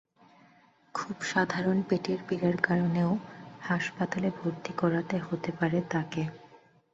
খুব 0.95 1.15
সাধারণ 1.23 1.77
পেটের 1.81 2.19
পীড়ার 2.27 2.57
কারণেও 2.61 3.11
হাসপাতালে 3.61 4.29
ভর্তি 4.39 4.71
করাতে 4.73 5.15
হতে 5.19 5.51
পারে 5.51 5.79
তাকে। 5.89 6.23